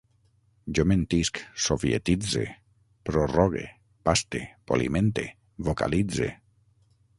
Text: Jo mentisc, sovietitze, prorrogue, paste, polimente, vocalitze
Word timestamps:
Jo 0.77 0.85
mentisc, 0.91 1.41
sovietitze, 1.65 2.41
prorrogue, 3.11 3.63
paste, 4.09 4.43
polimente, 4.73 5.29
vocalitze 5.71 6.35